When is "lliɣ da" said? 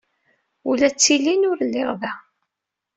1.67-2.13